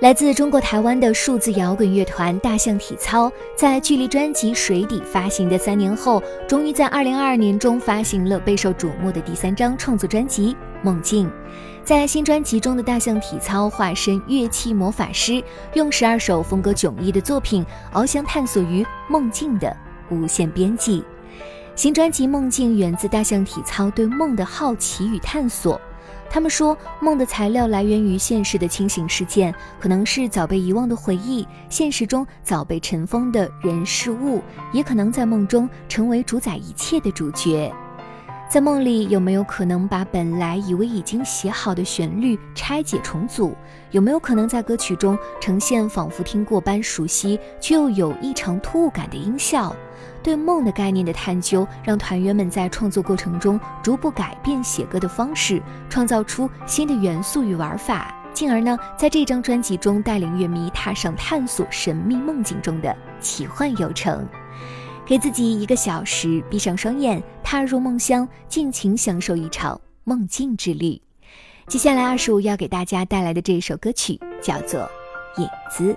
[0.00, 11.26] 来自中国台湾的数字摇滚乐团大象体操，在距离专辑《水底》发行的三年后，终于在二零二二年中发行了备受瞩目的第三张创作专辑《梦境》。
[11.82, 15.42] 在新专辑中的大象体操化身乐器魔法师，
[15.74, 19.76] 用十二首风格迥异的作品，翱翔探索于梦境的
[20.10, 21.02] 无限边际。
[21.74, 25.80] 新专辑《梦境》源自大象体操对梦的好奇与探索。
[26.30, 37.72] 他们说，梦的材料来源于现实的清醒事件，可能是早被遗忘的回忆，现实中早被尘封的人事物，也可能在梦中成为主宰一切的主角。
[38.48, 43.54] 在梦里，有没有可能把本来以为已经写好的旋律拆解重组？
[43.90, 49.76] 有没有可能在歌曲中呈现仿佛听过般熟悉却又有异常突兀感的音效？
[50.22, 64.26] 对梦的概念的探究，让团员们在创作过程中逐步改变写歌的方式，创造出新的元素与玩法，进而呢，在这张专辑中带领乐迷踏上探索神秘梦境中的奇幻游程。
[65.08, 71.00] 给自己一个小时，闭上双眼，踏入梦乡，尽情享受一场梦境之旅。
[71.66, 74.82] 接下来，二十五要给大家带来的这首歌曲叫做
[75.40, 75.96] 《影子》。